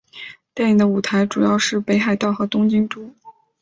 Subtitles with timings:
[0.55, 3.13] 电影的舞台主要是北海道和东京都。